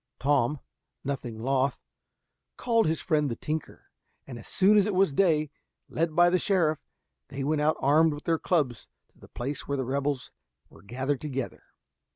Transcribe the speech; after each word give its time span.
Tom, 0.19 0.59
nothing 1.03 1.37
loth, 1.43 1.79
called 2.57 2.87
his 2.87 2.99
friend 2.99 3.29
the 3.29 3.35
tinker, 3.35 3.91
and 4.25 4.39
as 4.39 4.47
soon 4.47 4.75
as 4.75 4.87
it 4.87 4.95
was 4.95 5.13
day, 5.13 5.51
led 5.89 6.15
by 6.15 6.27
the 6.31 6.39
sheriff, 6.39 6.79
they 7.27 7.43
went 7.43 7.61
out 7.61 7.77
armed 7.79 8.15
with 8.15 8.23
their 8.23 8.39
clubs 8.39 8.87
to 9.09 9.19
the 9.19 9.27
place 9.29 9.67
where 9.67 9.77
the 9.77 9.85
rebels 9.85 10.31
were 10.71 10.81
gathered 10.81 11.21
together. 11.21 11.61